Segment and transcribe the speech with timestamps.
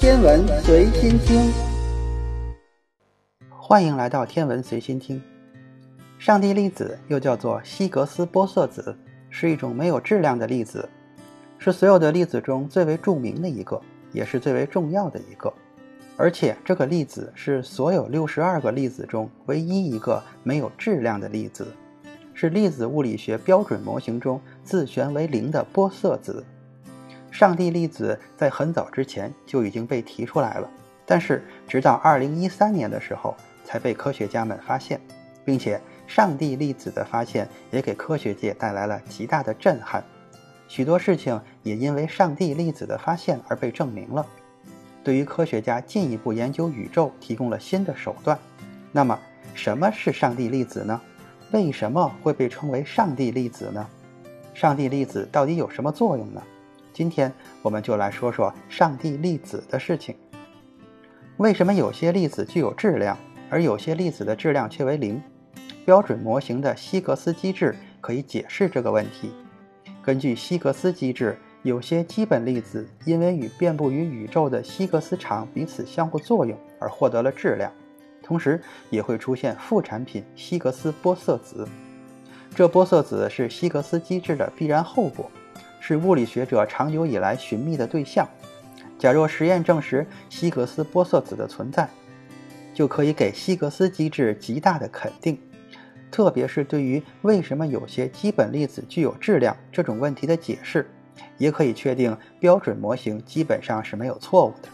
[0.00, 1.52] 天文随心听，
[3.50, 5.20] 欢迎来到天文随心听。
[6.18, 8.96] 上帝粒子又叫做希格斯玻色子，
[9.28, 10.88] 是一种没有质量的粒子，
[11.58, 13.78] 是所有的粒子中最为著名的一个，
[14.10, 15.52] 也是最为重要的一个。
[16.16, 21.66] 而且这个粒子是所有六十二个粒子中唯一一个没有质量的粒子，
[22.32, 26.42] 是粒子物理学标准模型中自旋为零的玻色子。
[27.30, 30.68] 上帝粒子在很早之前就已经被提出来了，
[31.06, 33.34] 但是直到二零一三年的时候
[33.64, 35.00] 才被科学家们发现，
[35.44, 40.02] 并且上帝粒子的发现也给科学界带来了极大的震撼，
[40.68, 44.26] 许多事情也因为上帝粒子的发现而被证明了。
[45.02, 48.38] 对于科学家进一步研究宇宙提供了新的手段。
[48.92, 49.18] 那么，
[49.54, 51.00] 什么是上帝粒子呢？
[51.52, 53.86] 为什么会被称为上帝粒子呢？
[54.52, 56.42] 上帝粒子到底有什么作用呢？
[56.92, 60.14] 今天我们就来说说上帝粒子的事情。
[61.36, 63.16] 为什么有些粒子具有质量，
[63.48, 65.22] 而有些粒子的质量却为零？
[65.84, 69.32] 标准模型的希格斯机制可以解释这个问题。
[70.02, 71.38] 根据希格斯机制。
[71.62, 77.70] 有些基本粒子因为与遍布于宇宙的希格斯场彼此相互作用而获得了质量，
[78.22, 81.68] 同时也会出现副产品希格斯玻色子。
[82.54, 85.30] 这玻色子是希格斯机制的必然后果，
[85.90, 88.24] 是物理学者长久以来寻觅的对象。
[88.96, 91.88] 假若实验证实希格斯玻色子的存在，
[92.72, 95.36] 就可以给希格斯机制极大的肯定，
[96.08, 100.88] 特别是对于为什么有些基本粒子具有质量这种问题的解释。
[101.38, 104.68] 也可以确定标准模型基本上是没有错误的。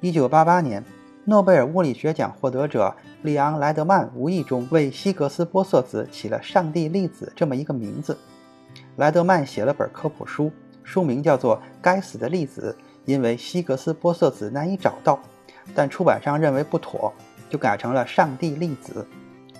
[0.00, 0.82] 一九八八年，
[1.24, 8.18] 诺贝尔物理学奖获得者利昂莱德曼无意中为希格斯玻色子起了“上帝粒子”这么一个名字。
[8.96, 10.50] 莱德曼写了本科普书，
[10.82, 15.18] 书名叫做《该死的粒子》，因为希格斯玻色子难以找到，
[15.74, 17.12] 但出版商认为不妥，
[17.50, 19.06] 就改成了“上帝粒子”。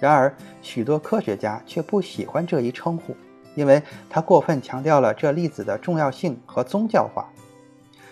[0.01, 3.17] 然而，许多科学家却不喜欢这一称呼。
[3.55, 3.81] 因为
[4.11, 7.31] 他过分强调了这粒子的重要性和宗教化，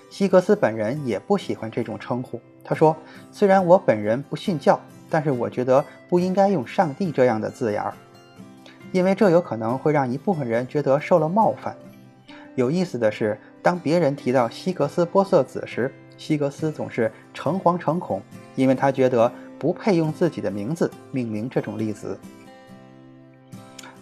[0.08, 2.40] 希格斯本人也不喜欢这种称呼。
[2.62, 2.96] 他说
[3.32, 7.92] ：“虽然我本人不信教，但是我觉得不应该用‘上帝’这样的字眼儿，
[8.92, 11.76] 因为这有可能会让一部分人觉得受了冒犯。”
[12.54, 18.20] 有意思的是，当别人提到希格斯玻色子时，希格斯总是诚惶诚恐，
[18.54, 22.18] 因为他觉得不配用自己的名字命名这种粒子。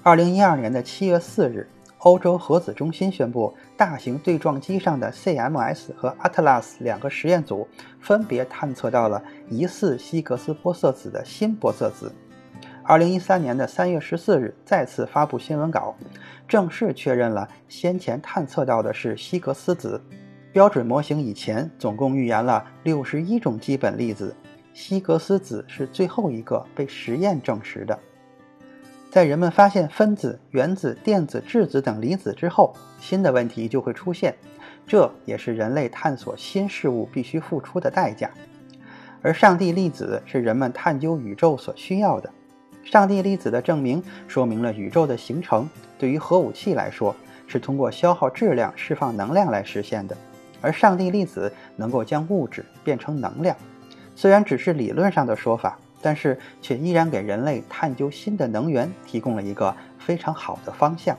[0.02, 1.68] 二零一二年的七月四日，
[1.98, 7.68] 欧洲核子中心宣布，大型对撞机上的 CMS 和 Atlas 两个实验组
[8.00, 12.12] 分别探测到了疑似希格斯玻色子的新玻色子。
[12.90, 15.94] 二零一三年的三月十四日，再次发布新闻稿，
[16.48, 20.02] 正式确认了先前探测到的是希格斯子。
[20.52, 24.34] 标准模型以前总共预言了六十一种基本粒子，
[24.74, 27.96] 希格斯子是最后一个被实验证实的。
[29.08, 34.34] 在人们发现分子、原子、电子、质子等离子之后，新的问题就会出现，
[34.84, 38.28] 这也是人类探索新事物必须付出的代价。
[39.22, 42.28] 而上帝粒子是人们探究宇宙所需要的。
[42.90, 47.14] 上帝粒子的证明说明了宇宙的形成，对于核武器来说
[47.46, 50.16] 是通过消耗质量释放能量来实现的，
[50.60, 53.56] 而上帝粒子能够将物质变成能量，
[54.16, 55.78] 虽然只是理论上的说法。
[56.02, 61.14] 但是却依然给人类探究新的能源提供了一个非常好的方向。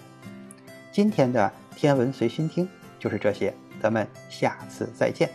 [0.91, 2.67] 今天的天文随心听
[2.97, 5.29] 就是这些，咱们下次再见。